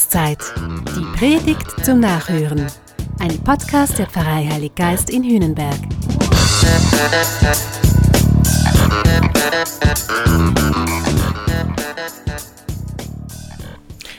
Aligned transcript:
Jahreszeit. 0.00 0.38
Die 0.96 1.18
Predigt 1.18 1.84
zum 1.84 2.00
Nachhören. 2.00 2.66
Ein 3.18 3.38
Podcast 3.40 3.98
der 3.98 4.06
Pfarrei 4.06 4.46
Heilig 4.46 4.74
Geist 4.74 5.10
in 5.10 5.22
Hühnenberg. 5.22 5.76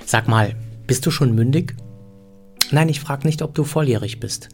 Sag 0.06 0.28
mal, 0.28 0.56
bist 0.86 1.06
du 1.08 1.10
schon 1.10 1.34
mündig? 1.34 1.76
Nein, 2.70 2.90
ich 2.90 3.00
frage 3.00 3.26
nicht, 3.26 3.42
ob 3.42 3.56
du 3.56 3.64
volljährig 3.64 4.20
bist. 4.20 4.50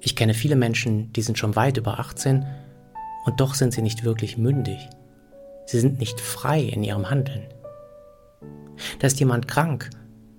Ich 0.00 0.16
kenne 0.16 0.34
viele 0.34 0.56
Menschen, 0.56 1.12
die 1.12 1.22
sind 1.22 1.38
schon 1.38 1.54
weit 1.54 1.76
über 1.76 2.00
18 2.00 2.44
und 3.26 3.40
doch 3.40 3.54
sind 3.54 3.72
sie 3.72 3.82
nicht 3.82 4.02
wirklich 4.02 4.38
mündig. 4.38 4.88
Sie 5.66 5.78
sind 5.78 6.00
nicht 6.00 6.20
frei 6.20 6.62
in 6.62 6.82
ihrem 6.82 7.08
Handeln. 7.08 7.44
Da 8.98 9.06
ist 9.06 9.20
jemand 9.20 9.46
krank 9.46 9.90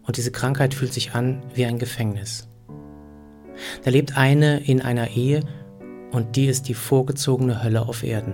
und 0.05 0.17
diese 0.17 0.31
Krankheit 0.31 0.73
fühlt 0.73 0.93
sich 0.93 1.13
an 1.13 1.41
wie 1.53 1.65
ein 1.65 1.79
Gefängnis. 1.79 2.47
Da 3.83 3.91
lebt 3.91 4.17
eine 4.17 4.59
in 4.59 4.81
einer 4.81 5.11
Ehe 5.11 5.41
und 6.11 6.35
die 6.35 6.45
ist 6.45 6.67
die 6.67 6.73
vorgezogene 6.73 7.63
Hölle 7.63 7.87
auf 7.87 8.03
Erden. 8.03 8.33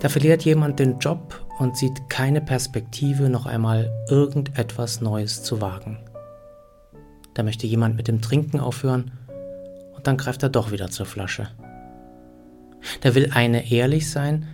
Da 0.00 0.08
verliert 0.08 0.44
jemand 0.44 0.78
den 0.78 0.98
Job 0.98 1.46
und 1.58 1.76
sieht 1.76 2.08
keine 2.08 2.40
Perspektive, 2.40 3.28
noch 3.28 3.46
einmal 3.46 3.90
irgendetwas 4.08 5.00
Neues 5.00 5.42
zu 5.42 5.60
wagen. 5.60 5.98
Da 7.34 7.42
möchte 7.42 7.66
jemand 7.66 7.96
mit 7.96 8.08
dem 8.08 8.20
Trinken 8.20 8.60
aufhören 8.60 9.12
und 9.94 10.06
dann 10.06 10.16
greift 10.16 10.42
er 10.42 10.48
doch 10.48 10.70
wieder 10.72 10.90
zur 10.90 11.06
Flasche. 11.06 11.48
Da 13.00 13.14
will 13.14 13.30
eine 13.32 13.70
ehrlich 13.70 14.10
sein 14.10 14.48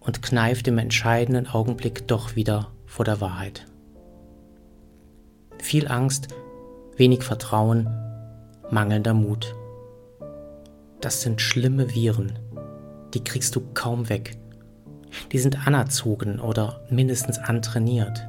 und 0.00 0.22
kneift 0.22 0.66
im 0.68 0.78
entscheidenden 0.78 1.46
Augenblick 1.46 2.06
doch 2.08 2.34
wieder 2.34 2.68
vor 2.86 3.04
der 3.04 3.20
Wahrheit. 3.20 3.66
Viel 5.62 5.86
Angst, 5.86 6.26
wenig 6.96 7.22
Vertrauen, 7.22 7.88
mangelnder 8.72 9.14
Mut. 9.14 9.54
Das 11.00 11.22
sind 11.22 11.40
schlimme 11.40 11.94
Viren, 11.94 12.36
die 13.14 13.22
kriegst 13.22 13.54
du 13.54 13.60
kaum 13.72 14.08
weg. 14.08 14.36
Die 15.30 15.38
sind 15.38 15.64
anerzogen 15.64 16.40
oder 16.40 16.84
mindestens 16.90 17.38
antrainiert. 17.38 18.26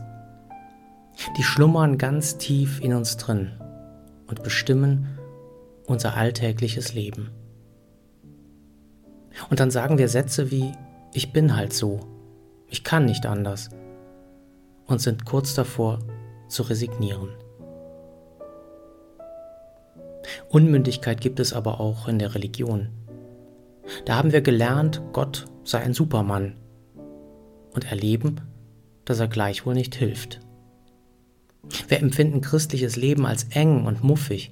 Die 1.36 1.44
schlummern 1.44 1.98
ganz 1.98 2.38
tief 2.38 2.80
in 2.82 2.94
uns 2.94 3.18
drin 3.18 3.52
und 4.28 4.44
bestimmen 4.44 5.18
unser 5.88 6.16
alltägliches 6.16 6.94
Leben. 6.94 7.32
Und 9.50 9.60
dann 9.60 9.72
sagen 9.72 9.98
wir 9.98 10.08
Sätze 10.08 10.52
wie, 10.52 10.72
ich 11.16 11.34
bin 11.34 11.56
halt 11.56 11.74
so, 11.74 12.00
ich 12.68 12.84
kann 12.84 13.06
nicht 13.06 13.26
anders 13.26 13.72
und 14.86 15.02
sind 15.02 15.26
kurz 15.26 15.56
davor 15.56 15.98
zu 16.54 16.64
resignieren. 16.64 17.30
Unmündigkeit 20.50 21.20
gibt 21.20 21.40
es 21.40 21.54
aber 21.54 21.80
auch 21.80 22.08
in 22.08 22.20
der 22.20 22.36
Religion. 22.36 22.90
Da 24.06 24.16
haben 24.16 24.32
wir 24.32 24.42
gelernt, 24.42 25.02
Gott 25.12 25.46
sei 25.64 25.80
ein 25.80 25.94
Supermann 25.94 26.56
und 27.74 27.92
erleben, 27.92 28.42
dass 29.06 29.20
er 29.20 29.28
gleichwohl 29.28 29.74
nicht 29.74 29.96
hilft. 29.96 30.40
Wir 31.88 32.00
empfinden 32.00 32.42
christliches 32.42 32.96
Leben 32.96 33.26
als 33.26 33.46
eng 33.52 33.86
und 33.86 34.04
muffig, 34.04 34.52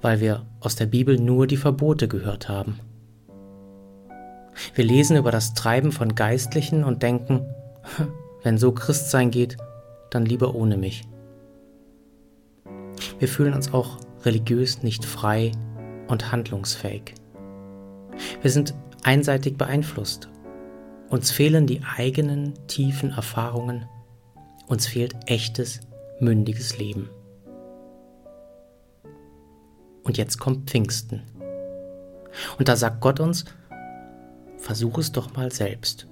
weil 0.00 0.20
wir 0.20 0.46
aus 0.60 0.76
der 0.76 0.86
Bibel 0.86 1.18
nur 1.18 1.46
die 1.46 1.56
Verbote 1.56 2.08
gehört 2.08 2.48
haben. 2.48 2.80
Wir 4.74 4.84
lesen 4.84 5.16
über 5.16 5.30
das 5.30 5.54
Treiben 5.54 5.92
von 5.92 6.14
Geistlichen 6.14 6.84
und 6.84 7.02
denken, 7.02 7.46
wenn 8.42 8.58
so 8.58 8.72
Christsein 8.72 9.30
geht, 9.30 9.56
dann 10.10 10.24
lieber 10.24 10.54
ohne 10.54 10.76
mich. 10.76 11.02
Wir 13.18 13.28
fühlen 13.28 13.54
uns 13.54 13.72
auch 13.72 13.98
religiös 14.24 14.82
nicht 14.82 15.04
frei 15.04 15.52
und 16.08 16.32
handlungsfähig. 16.32 17.14
Wir 18.42 18.50
sind 18.50 18.74
einseitig 19.02 19.56
beeinflusst. 19.56 20.28
Uns 21.08 21.30
fehlen 21.30 21.66
die 21.66 21.82
eigenen 21.96 22.54
tiefen 22.66 23.10
Erfahrungen. 23.10 23.86
Uns 24.66 24.86
fehlt 24.86 25.16
echtes, 25.26 25.80
mündiges 26.20 26.78
Leben. 26.78 27.08
Und 30.02 30.18
jetzt 30.18 30.38
kommt 30.38 30.70
Pfingsten. 30.70 31.22
Und 32.58 32.68
da 32.68 32.76
sagt 32.76 33.00
Gott 33.00 33.20
uns, 33.20 33.44
versuch 34.58 34.98
es 34.98 35.12
doch 35.12 35.34
mal 35.34 35.52
selbst. 35.52 36.06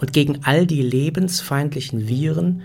Und 0.00 0.12
gegen 0.12 0.44
all 0.44 0.66
die 0.66 0.82
lebensfeindlichen 0.82 2.08
Viren 2.08 2.62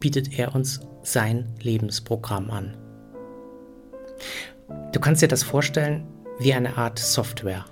bietet 0.00 0.38
er 0.38 0.54
uns 0.54 0.80
sein 1.02 1.52
Lebensprogramm 1.60 2.50
an. 2.50 2.76
Du 4.92 5.00
kannst 5.00 5.22
dir 5.22 5.28
das 5.28 5.42
vorstellen 5.42 6.06
wie 6.38 6.54
eine 6.54 6.76
Art 6.76 6.98
Software. 6.98 7.64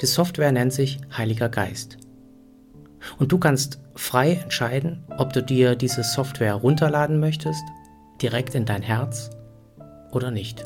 Die 0.00 0.06
Software 0.06 0.52
nennt 0.52 0.72
sich 0.72 0.98
Heiliger 1.16 1.48
Geist. 1.48 1.98
Und 3.18 3.32
du 3.32 3.38
kannst 3.38 3.80
frei 3.94 4.40
entscheiden, 4.42 5.04
ob 5.18 5.32
du 5.32 5.42
dir 5.42 5.76
diese 5.76 6.02
Software 6.02 6.54
runterladen 6.54 7.20
möchtest, 7.20 7.62
direkt 8.20 8.54
in 8.54 8.64
dein 8.64 8.82
Herz 8.82 9.30
oder 10.12 10.30
nicht. 10.30 10.64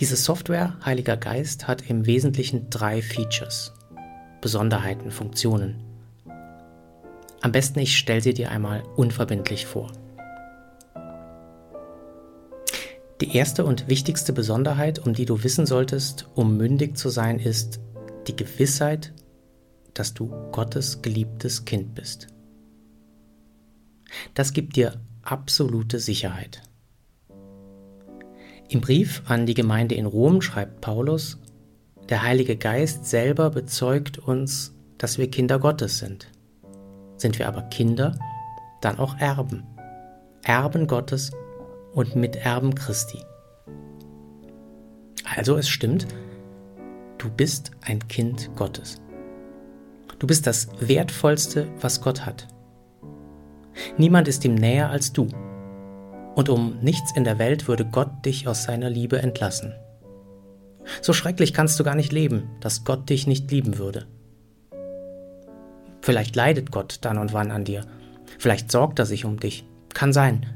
Diese 0.00 0.16
Software 0.16 0.76
Heiliger 0.84 1.16
Geist 1.16 1.66
hat 1.66 1.88
im 1.88 2.06
Wesentlichen 2.06 2.70
drei 2.70 3.02
Features. 3.02 3.74
Besonderheiten, 4.40 5.10
Funktionen. 5.10 5.87
Am 7.40 7.52
besten 7.52 7.78
ich 7.78 7.96
stelle 7.96 8.20
sie 8.20 8.34
dir 8.34 8.50
einmal 8.50 8.82
unverbindlich 8.96 9.66
vor. 9.66 9.92
Die 13.20 13.36
erste 13.36 13.64
und 13.64 13.88
wichtigste 13.88 14.32
Besonderheit, 14.32 15.00
um 15.00 15.12
die 15.12 15.24
du 15.24 15.42
wissen 15.42 15.66
solltest, 15.66 16.28
um 16.34 16.56
mündig 16.56 16.96
zu 16.96 17.08
sein, 17.08 17.38
ist 17.40 17.80
die 18.28 18.36
Gewissheit, 18.36 19.12
dass 19.94 20.14
du 20.14 20.28
Gottes 20.52 21.02
geliebtes 21.02 21.64
Kind 21.64 21.94
bist. 21.94 22.28
Das 24.34 24.52
gibt 24.52 24.76
dir 24.76 25.00
absolute 25.22 25.98
Sicherheit. 25.98 26.62
Im 28.68 28.80
Brief 28.80 29.22
an 29.26 29.46
die 29.46 29.54
Gemeinde 29.54 29.94
in 29.94 30.06
Rom 30.06 30.42
schreibt 30.42 30.80
Paulus, 30.80 31.38
der 32.08 32.22
Heilige 32.22 32.56
Geist 32.56 33.06
selber 33.06 33.50
bezeugt 33.50 34.18
uns, 34.18 34.74
dass 34.96 35.18
wir 35.18 35.30
Kinder 35.30 35.58
Gottes 35.58 35.98
sind. 35.98 36.28
Sind 37.18 37.38
wir 37.38 37.48
aber 37.48 37.62
Kinder, 37.62 38.18
dann 38.80 38.98
auch 38.98 39.18
Erben. 39.18 39.64
Erben 40.42 40.86
Gottes 40.86 41.32
und 41.92 42.16
Miterben 42.16 42.74
Christi. 42.74 43.18
Also 45.36 45.56
es 45.56 45.68
stimmt, 45.68 46.06
du 47.18 47.28
bist 47.30 47.72
ein 47.82 48.06
Kind 48.08 48.50
Gottes. 48.56 49.00
Du 50.18 50.26
bist 50.26 50.46
das 50.46 50.68
Wertvollste, 50.80 51.68
was 51.80 52.00
Gott 52.00 52.24
hat. 52.24 52.48
Niemand 53.96 54.26
ist 54.26 54.44
ihm 54.44 54.54
näher 54.54 54.90
als 54.90 55.12
du. 55.12 55.28
Und 56.34 56.48
um 56.48 56.78
nichts 56.80 57.12
in 57.12 57.24
der 57.24 57.38
Welt 57.38 57.68
würde 57.68 57.84
Gott 57.84 58.24
dich 58.24 58.48
aus 58.48 58.64
seiner 58.64 58.90
Liebe 58.90 59.20
entlassen. 59.20 59.74
So 61.02 61.12
schrecklich 61.12 61.52
kannst 61.52 61.78
du 61.78 61.84
gar 61.84 61.94
nicht 61.94 62.12
leben, 62.12 62.48
dass 62.60 62.84
Gott 62.84 63.10
dich 63.10 63.26
nicht 63.26 63.50
lieben 63.50 63.78
würde. 63.78 64.06
Vielleicht 66.08 66.36
leidet 66.36 66.72
Gott 66.72 67.00
dann 67.02 67.18
und 67.18 67.34
wann 67.34 67.50
an 67.50 67.66
dir. 67.66 67.82
Vielleicht 68.38 68.72
sorgt 68.72 68.98
er 68.98 69.04
sich 69.04 69.26
um 69.26 69.38
dich. 69.38 69.66
Kann 69.92 70.14
sein. 70.14 70.46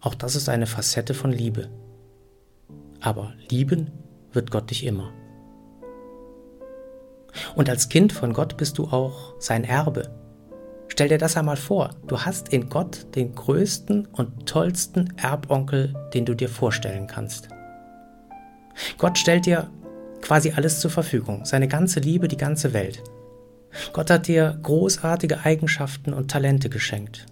Auch 0.00 0.14
das 0.14 0.34
ist 0.34 0.48
eine 0.48 0.64
Facette 0.64 1.12
von 1.12 1.30
Liebe. 1.30 1.68
Aber 2.98 3.34
lieben 3.50 3.90
wird 4.32 4.50
Gott 4.50 4.70
dich 4.70 4.86
immer. 4.86 5.12
Und 7.54 7.68
als 7.68 7.90
Kind 7.90 8.14
von 8.14 8.32
Gott 8.32 8.56
bist 8.56 8.78
du 8.78 8.84
auch 8.84 9.34
sein 9.38 9.64
Erbe. 9.64 10.08
Stell 10.88 11.08
dir 11.08 11.18
das 11.18 11.36
einmal 11.36 11.58
vor, 11.58 11.90
du 12.06 12.20
hast 12.20 12.48
in 12.48 12.70
Gott 12.70 13.14
den 13.14 13.34
größten 13.34 14.06
und 14.06 14.46
tollsten 14.46 15.12
Erbonkel, 15.18 15.92
den 16.14 16.24
du 16.24 16.34
dir 16.34 16.48
vorstellen 16.48 17.06
kannst. 17.06 17.50
Gott 18.96 19.18
stellt 19.18 19.44
dir 19.44 19.70
quasi 20.22 20.52
alles 20.56 20.80
zur 20.80 20.90
Verfügung, 20.90 21.44
seine 21.44 21.68
ganze 21.68 22.00
Liebe, 22.00 22.26
die 22.26 22.38
ganze 22.38 22.72
Welt. 22.72 23.02
Gott 23.92 24.10
hat 24.10 24.28
dir 24.28 24.58
großartige 24.62 25.44
Eigenschaften 25.44 26.12
und 26.12 26.30
Talente 26.30 26.68
geschenkt. 26.68 27.26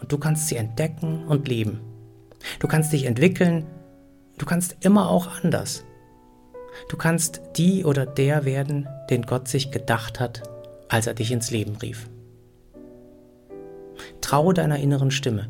Und 0.00 0.12
du 0.12 0.18
kannst 0.18 0.48
sie 0.48 0.56
entdecken 0.56 1.26
und 1.26 1.48
leben. 1.48 1.80
Du 2.60 2.68
kannst 2.68 2.92
dich 2.92 3.04
entwickeln, 3.04 3.66
du 4.38 4.46
kannst 4.46 4.76
immer 4.80 5.10
auch 5.10 5.42
anders. 5.42 5.84
Du 6.88 6.96
kannst 6.96 7.42
die 7.56 7.84
oder 7.84 8.06
der 8.06 8.44
werden, 8.44 8.88
den 9.10 9.22
Gott 9.22 9.48
sich 9.48 9.70
gedacht 9.70 10.20
hat, 10.20 10.42
als 10.88 11.06
er 11.06 11.14
dich 11.14 11.32
ins 11.32 11.50
Leben 11.50 11.76
rief. 11.76 12.08
Traue 14.20 14.54
deiner 14.54 14.78
inneren 14.78 15.10
Stimme. 15.10 15.48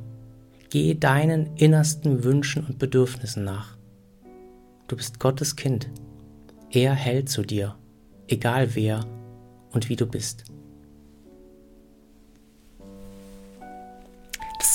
Geh 0.71 0.95
deinen 0.95 1.57
innersten 1.57 2.25
Wünschen 2.25 2.65
und 2.65 2.79
Bedürfnissen 2.79 3.45
nach. 3.45 3.77
Du 4.87 4.97
bist 4.97 5.19
Gottes 5.19 5.57
Kind. 5.57 5.91
Er 6.71 6.95
hält 6.95 7.29
zu 7.29 7.43
dir, 7.43 7.77
egal 8.27 8.75
wer 8.75 9.05
und 9.79 9.89
wie 9.89 9.97
du 9.97 10.07
bist. 10.07 10.45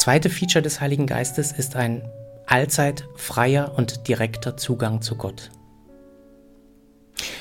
zweite 0.03 0.29
Feature 0.29 0.61
des 0.61 0.81
Heiligen 0.81 1.07
Geistes 1.07 1.53
ist 1.53 1.77
ein 1.77 2.01
allzeit 2.45 3.07
freier 3.15 3.71
und 3.77 4.09
direkter 4.09 4.57
Zugang 4.57 5.01
zu 5.01 5.15
Gott. 5.15 5.49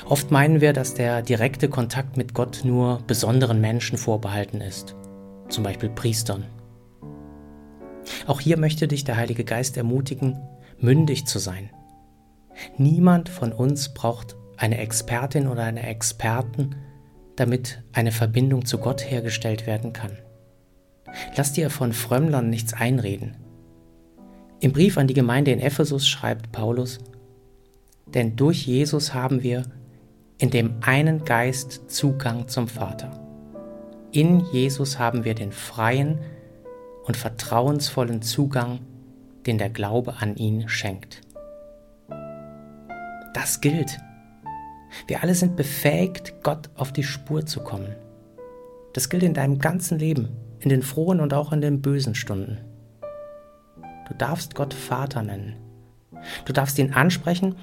Oft 0.07 0.31
meinen 0.31 0.61
wir, 0.61 0.71
dass 0.71 0.93
der 0.93 1.21
direkte 1.21 1.67
Kontakt 1.67 2.15
mit 2.15 2.33
Gott 2.33 2.61
nur 2.63 3.01
besonderen 3.05 3.59
Menschen 3.59 3.97
vorbehalten 3.97 4.61
ist, 4.61 4.95
zum 5.49 5.65
Beispiel 5.65 5.89
Priestern. 5.89 6.45
Auch 8.27 8.39
hier 8.39 8.57
möchte 8.57 8.87
dich 8.87 9.03
der 9.03 9.17
Heilige 9.17 9.43
Geist 9.43 9.75
ermutigen, 9.75 10.39
mündig 10.79 11.25
zu 11.27 11.39
sein. 11.39 11.69
Niemand 12.77 13.27
von 13.27 13.51
uns 13.51 13.93
braucht 13.93 14.37
eine 14.55 14.77
Expertin 14.77 15.47
oder 15.47 15.63
einen 15.63 15.83
Experten, 15.83 16.77
damit 17.35 17.83
eine 17.93 18.11
Verbindung 18.11 18.65
zu 18.65 18.77
Gott 18.77 19.09
hergestellt 19.09 19.65
werden 19.65 19.93
kann. 19.93 20.17
Lass 21.35 21.53
dir 21.53 21.69
von 21.69 21.93
Frömmlern 21.93 22.49
nichts 22.49 22.73
einreden. 22.73 23.37
Im 24.59 24.71
Brief 24.71 24.97
an 24.97 25.07
die 25.07 25.13
Gemeinde 25.13 25.51
in 25.51 25.59
Ephesus 25.59 26.07
schreibt 26.07 26.51
Paulus, 26.51 26.99
denn 28.13 28.35
durch 28.35 28.65
Jesus 28.65 29.13
haben 29.13 29.43
wir 29.43 29.63
in 30.37 30.49
dem 30.49 30.75
einen 30.81 31.25
Geist 31.25 31.89
Zugang 31.89 32.47
zum 32.47 32.67
Vater. 32.67 33.19
In 34.11 34.41
Jesus 34.51 34.99
haben 34.99 35.25
wir 35.25 35.33
den 35.33 35.51
freien 35.51 36.19
und 37.05 37.17
vertrauensvollen 37.17 38.21
Zugang, 38.21 38.79
den 39.45 39.57
der 39.57 39.69
Glaube 39.69 40.15
an 40.19 40.35
ihn 40.35 40.69
schenkt. 40.69 41.21
Das 43.33 43.59
gilt. 43.61 43.97
Wir 45.07 45.23
alle 45.23 45.35
sind 45.35 45.55
befähigt, 45.55 46.35
Gott 46.43 46.69
auf 46.75 46.91
die 46.91 47.03
Spur 47.03 47.45
zu 47.45 47.61
kommen. 47.61 47.95
Das 48.93 49.09
gilt 49.09 49.23
in 49.23 49.33
deinem 49.33 49.59
ganzen 49.59 49.99
Leben, 49.99 50.29
in 50.59 50.69
den 50.69 50.83
frohen 50.83 51.19
und 51.19 51.33
auch 51.33 51.51
in 51.51 51.61
den 51.61 51.81
bösen 51.81 52.15
Stunden. 52.15 52.59
Du 54.07 54.13
darfst 54.17 54.55
Gott 54.55 54.73
Vater 54.73 55.23
nennen. 55.23 55.55
Du 56.45 56.53
darfst 56.53 56.77
ihn 56.77 56.93
ansprechen, 56.93 57.55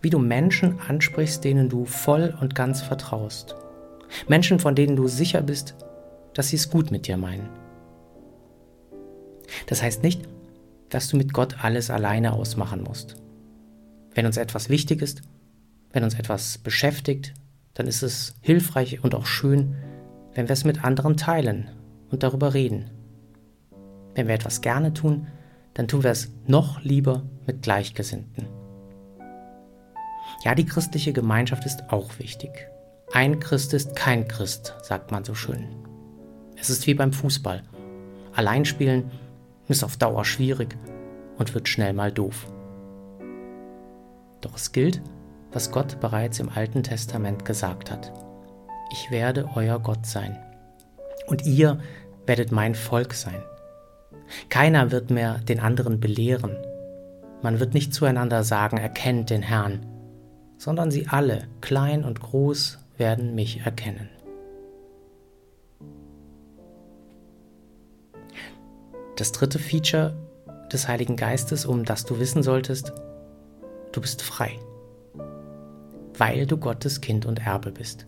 wie 0.00 0.10
du 0.10 0.18
Menschen 0.18 0.80
ansprichst, 0.80 1.44
denen 1.44 1.68
du 1.68 1.84
voll 1.84 2.36
und 2.40 2.54
ganz 2.54 2.82
vertraust. 2.82 3.54
Menschen, 4.28 4.58
von 4.58 4.74
denen 4.74 4.96
du 4.96 5.06
sicher 5.08 5.42
bist, 5.42 5.74
dass 6.34 6.48
sie 6.48 6.56
es 6.56 6.70
gut 6.70 6.90
mit 6.90 7.06
dir 7.06 7.16
meinen. 7.16 7.48
Das 9.66 9.82
heißt 9.82 10.02
nicht, 10.02 10.22
dass 10.88 11.08
du 11.08 11.16
mit 11.16 11.32
Gott 11.32 11.62
alles 11.62 11.90
alleine 11.90 12.32
ausmachen 12.32 12.82
musst. 12.82 13.16
Wenn 14.14 14.26
uns 14.26 14.36
etwas 14.36 14.68
wichtig 14.68 15.00
ist, 15.00 15.22
wenn 15.92 16.04
uns 16.04 16.14
etwas 16.14 16.58
beschäftigt, 16.58 17.34
dann 17.74 17.86
ist 17.86 18.02
es 18.02 18.34
hilfreich 18.40 19.02
und 19.02 19.14
auch 19.14 19.26
schön, 19.26 19.76
wenn 20.34 20.48
wir 20.48 20.52
es 20.52 20.64
mit 20.64 20.84
anderen 20.84 21.16
teilen 21.16 21.70
und 22.10 22.22
darüber 22.22 22.54
reden. 22.54 22.90
Wenn 24.14 24.26
wir 24.28 24.34
etwas 24.34 24.60
gerne 24.60 24.92
tun, 24.92 25.26
dann 25.74 25.88
tun 25.88 26.02
wir 26.02 26.10
es 26.10 26.30
noch 26.46 26.82
lieber 26.82 27.22
mit 27.46 27.62
Gleichgesinnten. 27.62 28.46
Ja, 30.44 30.54
die 30.54 30.66
christliche 30.66 31.12
Gemeinschaft 31.12 31.64
ist 31.64 31.90
auch 31.90 32.18
wichtig. 32.18 32.68
Ein 33.12 33.40
Christ 33.40 33.74
ist 33.74 33.94
kein 33.94 34.26
Christ, 34.26 34.74
sagt 34.82 35.10
man 35.10 35.24
so 35.24 35.34
schön. 35.34 35.68
Es 36.56 36.70
ist 36.70 36.86
wie 36.86 36.94
beim 36.94 37.12
Fußball. 37.12 37.62
Allein 38.34 38.64
spielen 38.64 39.10
ist 39.68 39.84
auf 39.84 39.96
Dauer 39.96 40.24
schwierig 40.24 40.76
und 41.38 41.54
wird 41.54 41.68
schnell 41.68 41.92
mal 41.92 42.12
doof. 42.12 42.46
Doch 44.40 44.56
es 44.56 44.72
gilt, 44.72 45.00
was 45.52 45.70
Gott 45.70 46.00
bereits 46.00 46.40
im 46.40 46.48
Alten 46.48 46.82
Testament 46.82 47.44
gesagt 47.44 47.90
hat. 47.90 48.12
Ich 48.90 49.10
werde 49.10 49.48
euer 49.54 49.78
Gott 49.78 50.06
sein. 50.06 50.38
Und 51.26 51.46
ihr 51.46 51.78
werdet 52.26 52.52
mein 52.52 52.74
Volk 52.74 53.14
sein. 53.14 53.42
Keiner 54.48 54.90
wird 54.90 55.10
mehr 55.10 55.38
den 55.38 55.60
anderen 55.60 56.00
belehren. 56.00 56.56
Man 57.42 57.60
wird 57.60 57.74
nicht 57.74 57.92
zueinander 57.92 58.44
sagen, 58.44 58.76
erkennt 58.78 59.30
den 59.30 59.42
Herrn, 59.42 59.86
sondern 60.58 60.90
sie 60.90 61.08
alle, 61.08 61.48
klein 61.60 62.04
und 62.04 62.20
groß, 62.20 62.78
werden 62.96 63.34
mich 63.34 63.60
erkennen. 63.64 64.08
Das 69.16 69.32
dritte 69.32 69.58
Feature 69.58 70.14
des 70.72 70.88
Heiligen 70.88 71.16
Geistes, 71.16 71.66
um 71.66 71.84
das 71.84 72.04
du 72.04 72.18
wissen 72.18 72.42
solltest, 72.42 72.92
du 73.92 74.00
bist 74.00 74.22
frei, 74.22 74.58
weil 76.18 76.46
du 76.46 76.56
Gottes 76.56 77.00
Kind 77.00 77.26
und 77.26 77.46
Erbe 77.46 77.72
bist. 77.72 78.04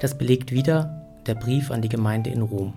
Das 0.00 0.16
belegt 0.16 0.52
wieder 0.52 1.06
der 1.26 1.34
Brief 1.34 1.70
an 1.70 1.82
die 1.82 1.88
Gemeinde 1.88 2.30
in 2.30 2.42
Rom. 2.42 2.74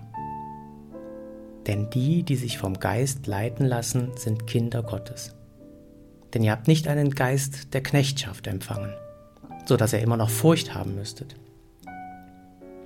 Denn 1.66 1.90
die, 1.90 2.22
die 2.22 2.36
sich 2.36 2.58
vom 2.58 2.80
Geist 2.80 3.26
leiten 3.26 3.66
lassen, 3.66 4.10
sind 4.16 4.46
Kinder 4.46 4.82
Gottes. 4.82 5.34
Denn 6.34 6.42
ihr 6.42 6.52
habt 6.52 6.68
nicht 6.68 6.88
einen 6.88 7.10
Geist 7.10 7.74
der 7.74 7.82
Knechtschaft 7.82 8.46
empfangen, 8.46 8.94
so 9.66 9.76
dass 9.76 9.92
ihr 9.92 10.00
immer 10.00 10.16
noch 10.16 10.30
Furcht 10.30 10.74
haben 10.74 10.94
müsstet, 10.94 11.36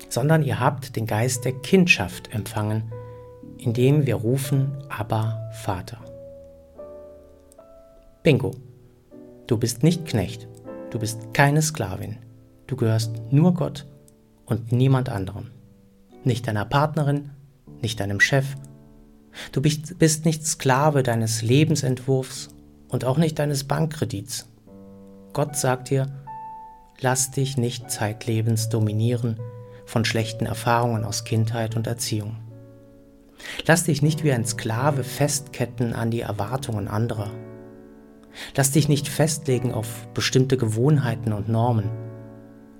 sondern 0.08 0.42
ihr 0.42 0.60
habt 0.60 0.96
den 0.96 1.06
Geist 1.06 1.44
der 1.44 1.52
Kindschaft 1.52 2.34
empfangen, 2.34 2.92
indem 3.58 4.06
wir 4.06 4.16
rufen, 4.16 4.72
aber 4.88 5.50
Vater. 5.52 5.98
Bingo. 8.22 8.52
Du 9.46 9.58
bist 9.58 9.82
nicht 9.82 10.06
Knecht, 10.06 10.48
du 10.94 11.00
bist 11.00 11.34
keine 11.34 11.60
Sklavin, 11.60 12.18
du 12.68 12.76
gehörst 12.76 13.20
nur 13.32 13.52
Gott 13.52 13.84
und 14.46 14.70
niemand 14.70 15.08
anderem. 15.08 15.50
Nicht 16.22 16.46
deiner 16.46 16.64
Partnerin, 16.64 17.30
nicht 17.82 17.98
deinem 17.98 18.20
Chef. 18.20 18.54
Du 19.50 19.60
bist, 19.60 20.24
nicht 20.24 20.46
Sklave 20.46 21.02
deines 21.02 21.42
Lebensentwurfs 21.42 22.50
und 22.88 23.04
auch 23.04 23.18
nicht 23.18 23.40
deines 23.40 23.64
Bankkredits. 23.64 24.46
Gott 25.32 25.56
sagt 25.56 25.90
dir, 25.90 26.06
lass 27.00 27.32
dich 27.32 27.56
nicht 27.56 27.90
zeitlebens 27.90 28.68
dominieren 28.68 29.40
von 29.86 30.04
schlechten 30.04 30.46
Erfahrungen 30.46 31.04
aus 31.04 31.24
Kindheit 31.24 31.74
und 31.74 31.88
Erziehung. 31.88 32.36
Lass 33.66 33.82
dich 33.82 34.00
nicht 34.00 34.22
wie 34.22 34.32
ein 34.32 34.46
Sklave 34.46 35.02
festketten 35.02 35.92
an 35.92 36.12
die 36.12 36.20
Erwartungen 36.20 36.86
anderer. 36.86 37.32
Lass 38.56 38.72
dich 38.72 38.88
nicht 38.88 39.08
festlegen 39.08 39.72
auf 39.72 40.08
bestimmte 40.14 40.56
Gewohnheiten 40.56 41.32
und 41.32 41.48
Normen, 41.48 41.90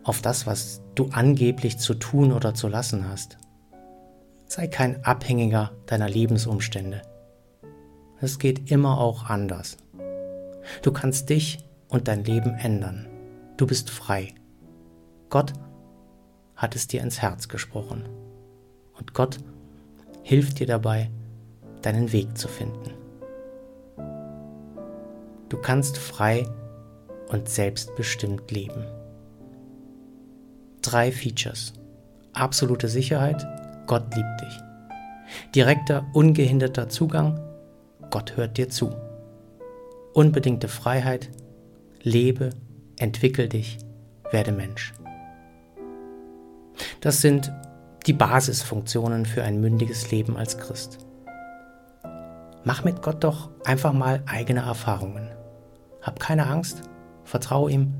auf 0.03 0.21
das, 0.21 0.47
was 0.47 0.83
du 0.95 1.09
angeblich 1.13 1.79
zu 1.79 1.95
tun 1.95 2.33
oder 2.33 2.55
zu 2.55 2.69
lassen 2.69 3.09
hast. 3.09 3.39
Sei 4.47 4.67
kein 4.67 5.05
Abhängiger 5.05 5.73
deiner 5.87 6.09
Lebensumstände. 6.09 7.03
Es 8.21 8.39
geht 8.39 8.71
immer 8.71 8.99
auch 9.01 9.25
anders. 9.25 9.77
Du 10.83 10.93
kannst 10.93 11.31
dich 11.31 11.59
und 11.89 12.09
dein 12.09 12.25
Leben 12.25 12.55
ändern. 12.55 13.09
Du 13.57 13.67
bist 13.67 13.91
frei. 13.91 14.35
Gott 15.31 15.53
hat 16.57 16.77
es 16.77 16.87
dir 16.87 17.03
ins 17.03 17.21
Herz 17.21 17.49
gesprochen. 17.49 18.09
Und 18.97 19.15
Gott 19.15 19.39
hilft 20.23 20.61
dir 20.61 20.67
dabei, 20.67 21.11
deinen 21.83 22.13
Weg 22.13 22.39
zu 22.39 22.49
finden. 22.49 22.94
Du 25.49 25.59
kannst 25.59 25.99
frei 25.99 26.47
und 27.29 27.49
selbstbestimmt 27.49 28.51
leben. 28.51 28.85
Drei 30.83 31.13
Features. 31.13 31.73
Absolute 32.33 32.89
Sicherheit, 32.89 33.47
Gott 33.87 34.15
liebt 34.15 34.41
dich. 34.41 34.61
Direkter, 35.55 36.07
ungehinderter 36.13 36.89
Zugang, 36.89 37.41
Gott 38.11 38.37
hört 38.37 38.59
dir 38.59 38.69
zu. 38.69 38.95
Unbedingte 40.13 40.69
Freiheit, 40.69 41.31
lebe, 42.03 42.51
entwickel 42.99 43.49
dich, 43.49 43.79
werde 44.31 44.53
Mensch. 44.53 44.95
Das 47.01 47.21
sind 47.21 47.53
die 48.07 48.13
Basisfunktionen 48.13 49.27
für 49.27 49.43
ein 49.43 49.61
mündiges 49.61 50.11
Leben 50.11 50.37
als 50.37 50.59
Christ. 50.59 50.99
Mach 52.65 52.85
mit 52.85 53.03
Gott 53.03 53.25
doch 53.25 53.51
einfach 53.65 53.93
mal 53.93 54.23
eigene 54.27 54.61
Erfahrungen. 54.61 55.34
Hab 56.05 56.21
keine 56.21 56.47
Angst, 56.47 56.83
vertrau 57.25 57.67
ihm 57.67 57.95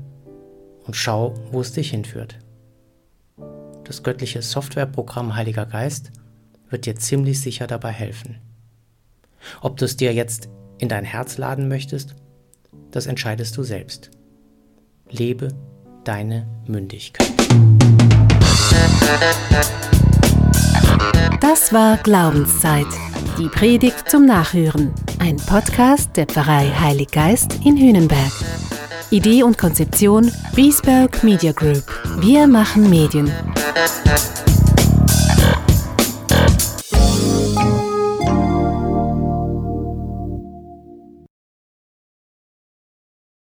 und 0.85 0.95
schau, 0.95 1.33
wo 1.51 1.59
es 1.59 1.73
dich 1.73 1.89
hinführt. 1.89 2.37
Das 3.83 4.03
göttliche 4.03 4.43
Softwareprogramm 4.43 5.35
Heiliger 5.35 5.65
Geist 5.65 6.11
wird 6.69 6.85
dir 6.85 6.95
ziemlich 6.95 7.41
sicher 7.41 7.65
dabei 7.65 7.91
helfen. 7.91 8.37
Ob 9.61 9.77
du 9.77 9.85
es 9.85 9.97
dir 9.97 10.13
jetzt 10.13 10.49
in 10.77 10.87
dein 10.87 11.03
Herz 11.03 11.39
laden 11.39 11.67
möchtest, 11.67 12.15
das 12.91 13.07
entscheidest 13.07 13.57
du 13.57 13.63
selbst. 13.63 14.11
Lebe 15.09 15.47
deine 16.03 16.47
Mündigkeit. 16.67 17.33
Das 21.41 21.73
war 21.73 21.97
Glaubenszeit. 21.97 22.87
Die 23.37 23.49
Predigt 23.49 24.09
zum 24.09 24.25
Nachhören. 24.25 24.93
Ein 25.19 25.35
Podcast 25.35 26.15
der 26.15 26.25
Pfarrei 26.25 26.71
Heilig 26.79 27.09
Geist 27.11 27.59
in 27.65 27.75
Hühnenberg. 27.75 28.31
Idee 29.09 29.43
und 29.43 29.57
Konzeption 29.57 30.31
Biesberg 30.55 31.21
Media 31.21 31.51
Group. 31.51 31.83
Wir 32.19 32.47
machen 32.47 32.89
Medien. 32.89 33.29